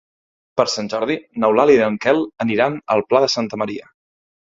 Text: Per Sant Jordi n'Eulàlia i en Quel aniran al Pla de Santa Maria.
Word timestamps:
Per 0.59 0.63
Sant 0.75 0.89
Jordi 0.93 1.17
n'Eulàlia 1.45 1.83
i 1.83 1.85
en 1.91 2.01
Quel 2.07 2.25
aniran 2.49 2.83
al 2.97 3.07
Pla 3.13 3.25
de 3.29 3.33
Santa 3.39 3.65
Maria. 3.65 3.97